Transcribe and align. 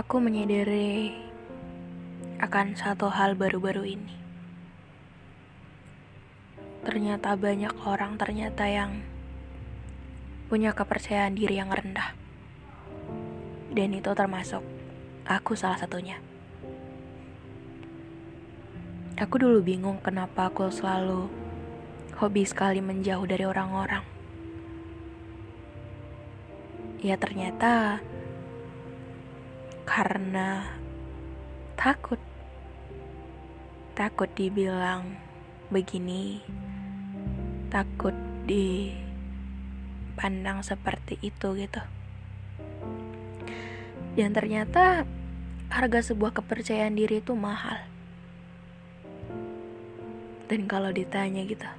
Aku 0.00 0.16
menyadari 0.16 1.12
akan 2.40 2.72
satu 2.72 3.12
hal 3.12 3.36
baru-baru 3.36 4.00
ini. 4.00 4.16
Ternyata 6.88 7.36
banyak 7.36 7.76
orang 7.84 8.16
ternyata 8.16 8.64
yang 8.64 9.04
punya 10.48 10.72
kepercayaan 10.72 11.36
diri 11.36 11.60
yang 11.60 11.68
rendah. 11.68 12.16
Dan 13.76 13.92
itu 13.92 14.08
termasuk 14.16 14.64
aku 15.28 15.52
salah 15.52 15.76
satunya. 15.76 16.16
Aku 19.20 19.36
dulu 19.36 19.60
bingung 19.60 20.00
kenapa 20.00 20.48
aku 20.48 20.72
selalu 20.72 21.28
hobi 22.16 22.48
sekali 22.48 22.80
menjauh 22.80 23.28
dari 23.28 23.44
orang-orang. 23.44 24.04
Ya 27.04 27.20
ternyata 27.20 28.00
karena 29.84 30.76
takut. 31.76 32.18
Takut 33.96 34.32
dibilang 34.32 35.16
begini. 35.68 36.40
Takut 37.68 38.16
dipandang 38.48 39.06
seperti 40.64 41.20
itu 41.20 41.54
gitu. 41.56 41.82
Dan 44.16 44.32
ternyata 44.34 45.06
harga 45.70 46.00
sebuah 46.12 46.32
kepercayaan 46.36 46.96
diri 46.98 47.20
itu 47.22 47.36
mahal. 47.36 47.78
Dan 50.50 50.66
kalau 50.66 50.90
ditanya 50.90 51.46
gitu 51.46 51.70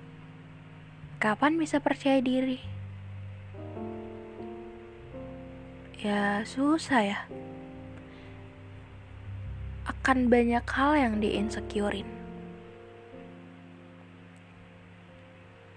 kapan 1.22 1.54
bisa 1.62 1.78
percaya 1.78 2.18
diri? 2.18 2.58
Ya 6.02 6.42
susah 6.50 7.02
ya 7.06 7.20
akan 10.02 10.34
banyak 10.34 10.66
hal 10.66 10.98
yang 10.98 11.16
diinsecurein. 11.22 12.10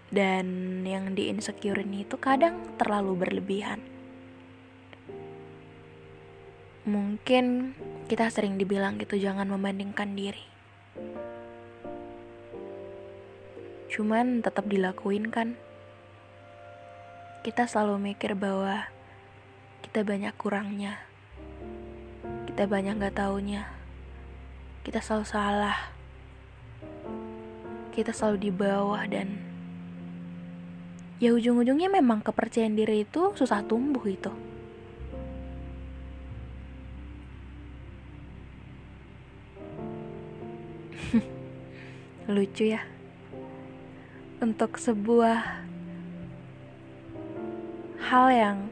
Dan 0.08 0.80
yang 0.88 1.12
diinsecurein 1.12 1.92
itu 1.92 2.16
kadang 2.16 2.56
terlalu 2.80 3.20
berlebihan. 3.20 3.84
Mungkin 6.88 7.76
kita 8.08 8.32
sering 8.32 8.56
dibilang 8.56 8.96
gitu 8.96 9.20
jangan 9.20 9.44
membandingkan 9.44 10.16
diri. 10.16 10.48
Cuman 13.92 14.40
tetap 14.40 14.64
dilakuin 14.72 15.28
kan. 15.28 15.52
Kita 17.44 17.68
selalu 17.68 18.16
mikir 18.16 18.32
bahwa 18.32 18.88
kita 19.84 20.00
banyak 20.00 20.32
kurangnya. 20.40 20.96
Kita 22.48 22.64
banyak 22.64 23.04
gak 23.04 23.20
taunya 23.20 23.83
kita 24.84 25.00
selalu 25.00 25.24
salah. 25.24 25.96
Kita 27.88 28.12
selalu 28.12 28.36
di 28.36 28.50
bawah 28.52 29.00
dan 29.08 29.40
ya 31.16 31.32
ujung-ujungnya 31.32 31.88
memang 31.88 32.20
kepercayaan 32.20 32.76
diri 32.76 33.08
itu 33.08 33.32
susah 33.32 33.64
tumbuh 33.64 34.04
itu. 34.04 34.28
Lucu 42.28 42.76
ya. 42.76 42.84
Untuk 44.44 44.76
sebuah 44.76 45.64
hal 48.04 48.26
yang 48.36 48.68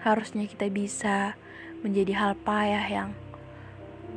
harusnya 0.00 0.48
kita 0.48 0.72
bisa 0.72 1.36
menjadi 1.84 2.16
hal 2.16 2.32
payah 2.40 2.88
yang 2.88 3.12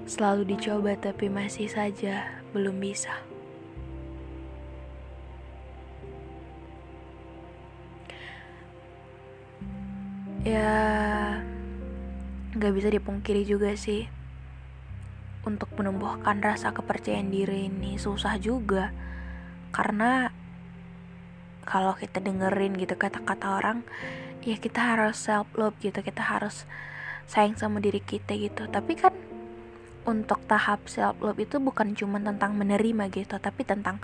Selalu 0.07 0.56
dicoba 0.56 0.95
tapi 0.95 1.28
masih 1.28 1.68
saja 1.68 2.40
belum 2.56 2.79
bisa. 2.79 3.12
Ya, 10.47 11.44
gak 12.56 12.72
bisa 12.72 12.88
dipungkiri 12.88 13.44
juga 13.44 13.75
sih. 13.75 14.07
Untuk 15.44 15.68
menumbuhkan 15.75 16.39
rasa 16.39 16.72
kepercayaan 16.72 17.28
diri 17.28 17.68
ini 17.68 18.00
susah 18.00 18.39
juga. 18.39 18.95
Karena 19.75 20.31
kalau 21.68 21.91
kita 22.00 22.24
dengerin 22.24 22.79
gitu 22.79 22.95
kata-kata 22.95 23.59
orang, 23.59 23.84
ya 24.39 24.56
kita 24.56 24.95
harus 24.95 25.19
self 25.19 25.51
love 25.59 25.75
gitu, 25.84 26.00
kita 26.00 26.24
harus 26.24 26.63
sayang 27.28 27.59
sama 27.59 27.84
diri 27.84 28.00
kita 28.00 28.39
gitu. 28.39 28.72
Tapi 28.72 28.95
kan 28.95 29.26
untuk 30.07 30.40
tahap 30.47 30.88
self 30.88 31.19
love 31.19 31.38
itu 31.38 31.59
bukan 31.59 31.94
cuma 31.94 32.18
tentang 32.23 32.56
menerima 32.56 33.12
gitu 33.12 33.35
tapi 33.38 33.68
tentang 33.68 34.00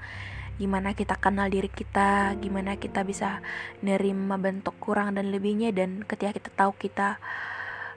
gimana 0.59 0.93
kita 0.93 1.17
kenal 1.17 1.49
diri 1.49 1.71
kita 1.71 2.37
gimana 2.37 2.77
kita 2.77 3.01
bisa 3.01 3.41
nerima 3.81 4.37
bentuk 4.37 4.77
kurang 4.77 5.17
dan 5.17 5.33
lebihnya 5.33 5.73
dan 5.73 6.05
ketika 6.05 6.37
kita 6.37 6.49
tahu 6.53 6.77
kita 6.77 7.17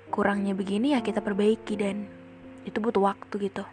kurangnya 0.09 0.55
begini 0.56 0.97
ya 0.97 1.05
kita 1.05 1.21
perbaiki 1.21 1.75
dan 1.77 2.06
itu 2.67 2.78
butuh 2.83 3.03
waktu 3.03 3.50
gitu. 3.50 3.65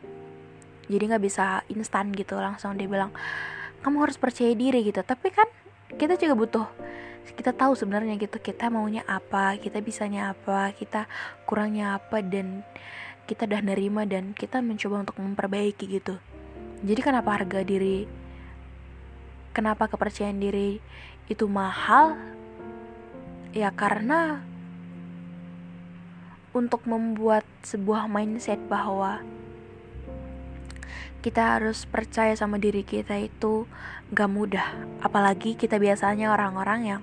Jadi 0.87 1.03
nggak 1.09 1.23
bisa 1.23 1.65
instan 1.71 2.13
gitu 2.13 2.37
langsung 2.37 2.77
dia 2.77 2.85
bilang 2.85 3.09
kamu 3.81 4.03
harus 4.03 4.17
percaya 4.21 4.53
diri 4.53 4.85
gitu. 4.85 5.01
Tapi 5.01 5.33
kan 5.33 5.49
kita 5.97 6.17
juga 6.19 6.33
butuh 6.37 6.67
kita 7.33 7.55
tahu 7.55 7.73
sebenarnya 7.73 8.19
gitu 8.19 8.37
kita 8.37 8.67
maunya 8.67 9.01
apa 9.07 9.55
kita 9.57 9.79
bisanya 9.79 10.35
apa 10.35 10.75
kita 10.75 11.07
kurangnya 11.47 11.97
apa 11.97 12.19
dan 12.19 12.67
kita 13.23 13.47
udah 13.47 13.63
nerima 13.63 14.03
dan 14.03 14.35
kita 14.35 14.59
mencoba 14.59 15.07
untuk 15.07 15.15
memperbaiki 15.23 15.87
gitu. 15.87 16.19
Jadi 16.83 16.99
kenapa 16.99 17.39
harga 17.39 17.63
diri 17.63 18.03
kenapa 19.55 19.87
kepercayaan 19.87 20.43
diri 20.43 20.83
itu 21.31 21.47
mahal? 21.47 22.19
Ya 23.55 23.71
karena 23.71 24.43
untuk 26.51 26.83
membuat 26.83 27.47
sebuah 27.63 28.11
mindset 28.11 28.59
bahwa 28.67 29.23
kita 31.23 31.55
harus 31.55 31.87
percaya 31.87 32.35
sama 32.35 32.59
diri 32.59 32.83
kita 32.83 33.15
itu 33.15 33.63
gak 34.11 34.27
mudah. 34.27 34.67
Apalagi 34.99 35.55
kita 35.55 35.79
biasanya 35.79 36.35
orang-orang 36.35 36.81
yang 36.83 37.01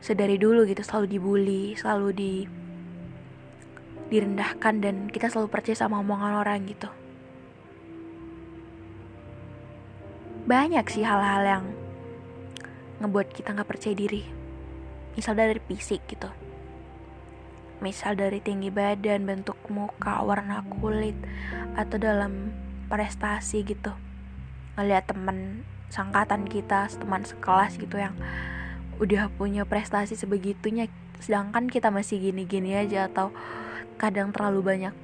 sedari 0.00 0.40
dulu 0.40 0.64
gitu 0.64 0.80
selalu 0.80 1.06
dibully 1.16 1.64
selalu 1.76 2.08
di 2.16 2.32
direndahkan 4.10 4.82
dan 4.82 4.96
kita 5.06 5.30
selalu 5.30 5.48
percaya 5.48 5.78
sama 5.78 6.02
omongan 6.02 6.42
orang 6.42 6.66
gitu. 6.66 6.90
Banyak 10.50 10.82
sih 10.90 11.06
hal-hal 11.06 11.46
yang 11.46 11.64
ngebuat 12.98 13.30
kita 13.30 13.54
nggak 13.54 13.70
percaya 13.70 13.94
diri. 13.94 14.26
Misal 15.14 15.38
dari 15.38 15.62
fisik 15.62 16.02
gitu. 16.10 16.26
Misal 17.78 18.18
dari 18.18 18.42
tinggi 18.42 18.68
badan, 18.68 19.24
bentuk 19.24 19.56
muka, 19.70 20.20
warna 20.26 20.60
kulit, 20.68 21.16
atau 21.78 21.96
dalam 21.96 22.50
prestasi 22.90 23.62
gitu. 23.62 23.94
Ngeliat 24.74 25.06
temen 25.06 25.64
sangkatan 25.88 26.50
kita, 26.50 26.90
teman 26.98 27.22
sekelas 27.22 27.78
gitu 27.78 27.96
yang 27.96 28.18
udah 29.00 29.32
punya 29.34 29.64
prestasi 29.64 30.12
sebegitunya 30.12 30.92
sedangkan 31.24 31.72
kita 31.72 31.88
masih 31.88 32.20
gini-gini 32.20 32.76
aja 32.76 33.08
atau 33.08 33.32
kadang 33.96 34.32
terlalu 34.32 34.60
banyak 34.60 34.94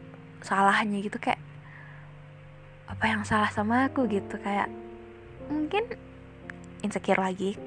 salahnya 0.44 1.00
gitu 1.00 1.16
kayak 1.16 1.40
apa 2.86 3.04
yang 3.08 3.22
salah 3.24 3.50
sama 3.50 3.88
aku? 3.88 4.04
gitu 4.08 4.36
kayak 4.40 4.70
mungkin 5.50 5.84
insecure 6.84 7.18
lagi. 7.18 7.58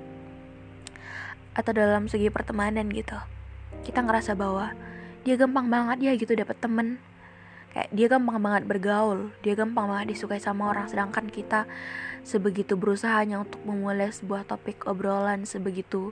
Atau 1.57 1.75
dalam 1.75 2.07
segi 2.07 2.31
pertemanan 2.31 2.87
gitu 2.93 3.17
kita 3.83 4.05
ngerasa 4.05 4.33
bahwa 4.37 4.73
dia 5.25 5.35
gampang 5.35 5.67
banget 5.67 5.97
ya 6.01 6.11
gitu 6.15 6.33
dapet 6.37 6.57
temen 6.61 7.01
kayak 7.73 7.89
dia 7.93 8.07
gampang 8.09 8.39
banget 8.41 8.63
bergaul. 8.65 9.33
Dia 9.45 9.53
gampang 9.53 9.89
banget 9.89 10.17
disukai 10.17 10.41
sama 10.41 10.69
orang. 10.69 10.89
Sedangkan 10.89 11.29
kita 11.29 11.69
sebegitu 12.23 12.75
berusahanya 12.75 13.41
untuk 13.41 13.61
memulai 13.63 14.11
sebuah 14.11 14.45
topik 14.45 14.85
obrolan 14.85 15.47
sebegitu 15.47 16.11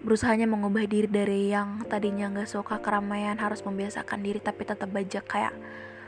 berusahanya 0.00 0.48
mengubah 0.48 0.88
diri 0.88 1.04
dari 1.04 1.52
yang 1.52 1.84
tadinya 1.84 2.32
nggak 2.32 2.48
suka 2.48 2.80
keramaian 2.80 3.36
harus 3.36 3.60
membiasakan 3.60 4.24
diri 4.24 4.40
tapi 4.40 4.64
tetap 4.64 4.88
bajak 4.88 5.28
kayak 5.28 5.52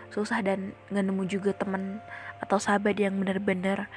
susah 0.09 0.41
dan 0.41 0.73
nggak 0.88 1.05
nemu 1.05 1.25
juga 1.29 1.53
temen 1.53 2.00
atau 2.41 2.56
sahabat 2.56 2.97
yang 2.97 3.20
benar-benar 3.20 3.93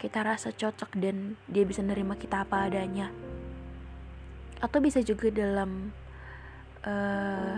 kita 0.00 0.24
rasa 0.24 0.52
cocok 0.52 0.96
dan 1.00 1.36
dia 1.48 1.64
bisa 1.64 1.80
nerima 1.80 2.16
kita 2.16 2.44
apa 2.44 2.68
adanya. 2.68 3.08
Atau 4.60 4.80
bisa 4.80 5.00
juga 5.04 5.28
dalam 5.28 5.92
uh, 6.84 7.56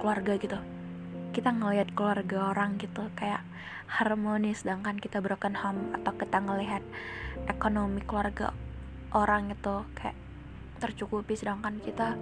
keluarga 0.00 0.36
gitu 0.36 0.56
kita 1.36 1.52
ngelihat 1.52 1.92
keluarga 1.92 2.56
orang 2.56 2.80
gitu 2.80 3.12
kayak 3.12 3.44
harmonis 3.92 4.64
sedangkan 4.64 4.96
kita 4.96 5.20
broken 5.20 5.52
home 5.52 5.92
atau 5.92 6.16
kita 6.16 6.40
ngelihat 6.40 6.80
ekonomi 7.44 8.00
keluarga 8.00 8.56
orang 9.12 9.52
itu 9.52 9.84
kayak 9.92 10.16
tercukupi 10.80 11.36
sedangkan 11.36 11.76
kita 11.84 12.16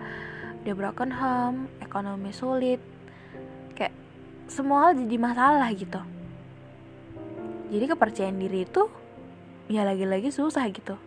udah 0.66 0.74
broken 0.74 1.14
home 1.14 1.70
ekonomi 1.78 2.34
sulit 2.34 2.82
kayak 3.78 3.94
semua 4.50 4.90
hal 4.90 4.98
jadi 4.98 5.14
masalah 5.14 5.70
gitu. 5.70 6.02
Jadi 7.70 7.84
kepercayaan 7.86 8.42
diri 8.42 8.66
itu 8.66 8.90
ya 9.70 9.86
lagi-lagi 9.86 10.34
susah 10.34 10.66
gitu. 10.74 10.98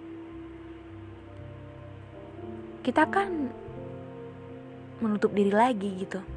Kita 2.88 3.04
kan 3.12 3.52
menutup 5.04 5.36
diri 5.36 5.52
lagi 5.52 5.92
gitu 6.08 6.37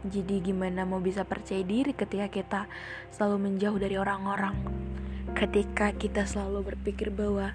jadi 0.00 0.40
gimana 0.40 0.88
mau 0.88 0.96
bisa 0.96 1.28
percaya 1.28 1.60
diri 1.60 1.92
ketika 1.92 2.32
kita 2.32 2.60
selalu 3.12 3.50
menjauh 3.50 3.76
dari 3.76 4.00
orang-orang? 4.00 4.56
Ketika 5.36 5.92
kita 5.92 6.24
selalu 6.24 6.72
berpikir 6.72 7.12
bahwa 7.12 7.52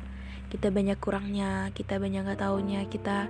kita 0.50 0.70
banyak 0.70 0.98
kurangnya 1.02 1.74
kita 1.74 1.98
banyak 1.98 2.22
gak 2.32 2.40
taunya 2.46 2.86
kita 2.86 3.28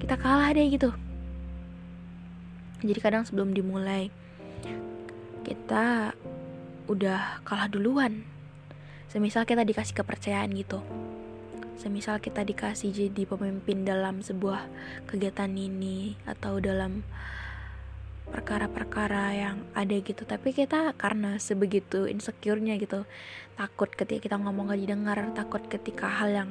kita 0.00 0.14
kalah 0.16 0.50
deh 0.56 0.66
gitu. 0.72 0.90
Jadi 2.80 2.98
kadang 3.02 3.26
sebelum 3.26 3.52
dimulai 3.52 4.08
kita 5.44 6.14
udah 6.88 7.44
kalah 7.44 7.68
duluan. 7.68 8.24
Semisal 9.12 9.44
kita 9.44 9.64
dikasih 9.64 9.96
kepercayaan 9.96 10.52
gitu. 10.56 10.80
Semisal 11.78 12.18
kita 12.18 12.42
dikasih 12.42 12.90
jadi 12.90 13.22
pemimpin 13.28 13.86
dalam 13.86 14.24
sebuah 14.24 14.66
kegiatan 15.06 15.50
ini 15.50 16.18
atau 16.26 16.58
dalam 16.58 17.06
perkara-perkara 18.28 19.24
yang 19.34 19.56
ada 19.72 19.96
gitu. 19.98 20.22
Tapi 20.22 20.52
kita 20.52 20.94
karena 20.94 21.40
sebegitu 21.40 22.06
insecure-nya 22.06 22.76
gitu 22.78 23.08
takut 23.58 23.90
ketika 23.90 24.30
kita 24.30 24.36
ngomong 24.38 24.70
gak 24.70 24.80
didengar 24.80 25.18
takut 25.34 25.64
ketika 25.66 26.06
hal 26.06 26.30
yang 26.30 26.50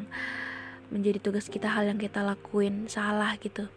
menjadi 0.91 1.19
tugas 1.23 1.47
kita 1.47 1.71
hal 1.71 1.87
yang 1.87 1.99
kita 1.99 2.23
lakuin 2.23 2.91
salah 2.91 3.35
gitu. 3.39 3.71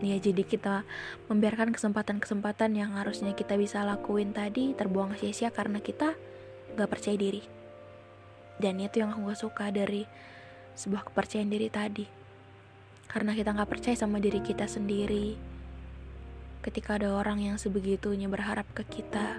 Ya 0.00 0.16
jadi 0.16 0.42
kita 0.42 0.82
membiarkan 1.28 1.76
kesempatan-kesempatan 1.76 2.72
yang 2.72 2.96
harusnya 2.96 3.36
kita 3.36 3.54
bisa 3.60 3.84
lakuin 3.84 4.32
tadi 4.32 4.72
terbuang 4.72 5.14
sia-sia 5.20 5.52
karena 5.52 5.78
kita 5.78 6.16
gak 6.74 6.90
percaya 6.90 7.14
diri. 7.14 7.44
Dan 8.58 8.80
itu 8.80 9.02
yang 9.02 9.14
aku 9.14 9.30
gak 9.30 9.40
suka 9.40 9.68
dari 9.70 10.08
sebuah 10.74 11.06
kepercayaan 11.12 11.50
diri 11.52 11.68
tadi. 11.70 12.06
Karena 13.06 13.36
kita 13.36 13.54
gak 13.54 13.70
percaya 13.70 13.94
sama 13.94 14.18
diri 14.18 14.40
kita 14.40 14.64
sendiri 14.66 15.53
ketika 16.64 16.96
ada 16.96 17.12
orang 17.12 17.44
yang 17.44 17.60
sebegitunya 17.60 18.24
berharap 18.24 18.64
ke 18.72 18.88
kita, 18.88 19.36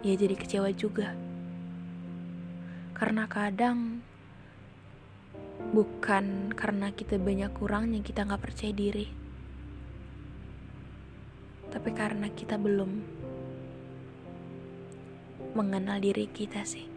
ya 0.00 0.16
jadi 0.16 0.32
kecewa 0.32 0.72
juga. 0.72 1.12
Karena 2.96 3.28
kadang 3.28 4.00
bukan 5.76 6.56
karena 6.56 6.88
kita 6.88 7.20
banyak 7.20 7.52
kurangnya 7.52 8.00
kita 8.00 8.24
nggak 8.24 8.40
percaya 8.40 8.72
diri, 8.72 9.12
tapi 11.68 11.92
karena 11.92 12.32
kita 12.32 12.56
belum 12.56 12.90
mengenal 15.52 16.00
diri 16.00 16.32
kita 16.32 16.64
sih, 16.64 16.88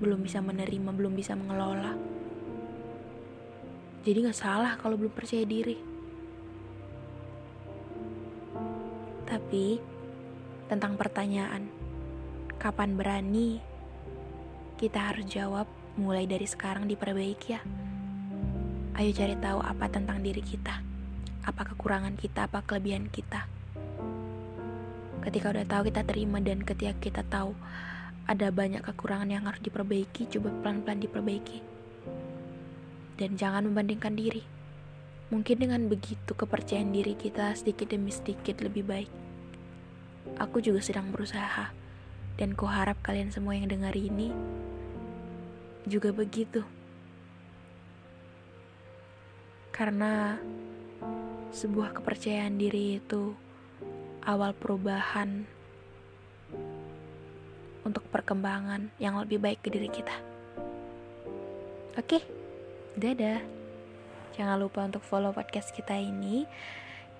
belum 0.00 0.24
bisa 0.24 0.40
menerima, 0.40 0.90
belum 0.96 1.12
bisa 1.12 1.36
mengelola. 1.36 1.92
Jadi 4.00 4.16
nggak 4.24 4.40
salah 4.40 4.80
kalau 4.80 4.96
belum 4.96 5.12
percaya 5.12 5.44
diri. 5.44 5.93
Tapi 9.24 9.80
tentang 10.68 11.00
pertanyaan, 11.00 11.68
kapan 12.60 12.92
berani? 12.92 13.60
Kita 14.76 15.12
harus 15.12 15.24
jawab 15.24 15.64
mulai 15.96 16.28
dari 16.28 16.44
sekarang 16.44 16.84
diperbaiki 16.84 17.48
ya. 17.56 17.60
Ayo 18.94 19.10
cari 19.16 19.34
tahu 19.40 19.58
apa 19.64 19.88
tentang 19.88 20.20
diri 20.20 20.44
kita. 20.44 20.78
Apa 21.44 21.62
kekurangan 21.72 22.20
kita, 22.20 22.46
apa 22.46 22.60
kelebihan 22.62 23.08
kita. 23.08 23.48
Ketika 25.24 25.56
udah 25.56 25.64
tahu 25.64 25.88
kita 25.88 26.04
terima 26.04 26.36
dan 26.44 26.60
ketika 26.60 26.92
kita 27.00 27.22
tahu 27.24 27.56
ada 28.28 28.52
banyak 28.52 28.84
kekurangan 28.84 29.28
yang 29.32 29.44
harus 29.48 29.60
diperbaiki, 29.64 30.28
coba 30.36 30.52
pelan-pelan 30.60 31.00
diperbaiki. 31.00 31.58
Dan 33.16 33.40
jangan 33.40 33.68
membandingkan 33.68 34.16
diri. 34.16 34.44
Mungkin 35.34 35.66
dengan 35.66 35.90
begitu 35.90 36.30
kepercayaan 36.30 36.94
diri 36.94 37.18
kita 37.18 37.58
sedikit 37.58 37.90
demi 37.90 38.14
sedikit 38.14 38.62
lebih 38.62 38.86
baik. 38.86 39.10
Aku 40.38 40.62
juga 40.62 40.78
sedang 40.78 41.10
berusaha, 41.10 41.74
dan 42.38 42.54
kuharap 42.54 43.02
kalian 43.02 43.34
semua 43.34 43.58
yang 43.58 43.66
dengar 43.66 43.98
ini 43.98 44.30
juga 45.90 46.14
begitu. 46.14 46.62
Karena 49.74 50.38
sebuah 51.50 51.98
kepercayaan 51.98 52.54
diri 52.54 53.02
itu 53.02 53.34
awal 54.22 54.54
perubahan 54.54 55.50
untuk 57.82 58.06
perkembangan 58.06 58.86
yang 59.02 59.18
lebih 59.18 59.42
baik 59.42 59.66
ke 59.66 59.74
diri 59.74 59.90
kita. 59.90 60.14
Oke, 61.98 62.22
dadah. 62.94 63.63
Jangan 64.34 64.58
lupa 64.58 64.82
untuk 64.82 65.06
follow 65.06 65.30
podcast 65.30 65.70
kita 65.70 65.94
ini 65.94 66.42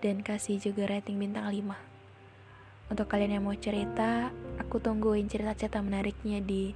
dan 0.02 0.19
kasih 0.19 0.58
juga 0.58 0.90
rating 0.90 1.14
bintang 1.14 1.46
5. 1.46 2.90
Untuk 2.90 3.06
kalian 3.06 3.38
yang 3.38 3.46
mau 3.46 3.55
cerita, 3.55 4.34
aku 4.58 4.82
tungguin 4.82 5.31
cerita-cerita 5.31 5.78
menariknya 5.78 6.43
di 6.43 6.75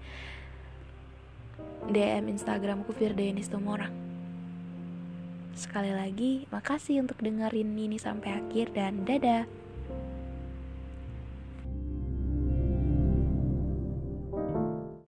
DM 1.91 2.31
Instagramku 2.31 2.95
Firdayanis 2.95 3.51
Tumorang. 3.51 3.91
Sekali 5.59 5.91
lagi, 5.91 6.47
makasih 6.55 7.03
untuk 7.03 7.19
dengerin 7.19 7.75
ini 7.75 7.99
sampai 7.99 8.39
akhir 8.39 8.71
dan 8.79 9.03
dadah. 9.03 9.58